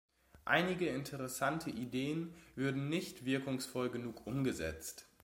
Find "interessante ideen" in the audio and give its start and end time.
0.89-2.33